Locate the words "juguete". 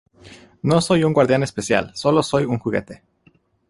2.57-3.03